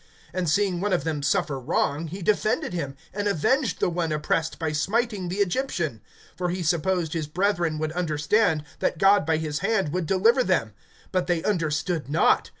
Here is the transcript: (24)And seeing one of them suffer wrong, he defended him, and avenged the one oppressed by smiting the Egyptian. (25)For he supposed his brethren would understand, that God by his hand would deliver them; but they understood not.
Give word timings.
(24)And 0.33 0.47
seeing 0.47 0.81
one 0.81 0.93
of 0.93 1.03
them 1.03 1.21
suffer 1.21 1.59
wrong, 1.59 2.07
he 2.07 2.23
defended 2.23 2.73
him, 2.73 2.95
and 3.13 3.27
avenged 3.27 3.79
the 3.79 3.87
one 3.87 4.11
oppressed 4.11 4.57
by 4.57 4.71
smiting 4.71 5.29
the 5.29 5.35
Egyptian. 5.41 6.01
(25)For 6.39 6.55
he 6.55 6.63
supposed 6.63 7.13
his 7.13 7.27
brethren 7.27 7.77
would 7.77 7.91
understand, 7.91 8.63
that 8.79 8.97
God 8.97 9.27
by 9.27 9.37
his 9.37 9.59
hand 9.59 9.89
would 9.93 10.07
deliver 10.07 10.43
them; 10.43 10.73
but 11.11 11.27
they 11.27 11.43
understood 11.43 12.09
not. 12.09 12.49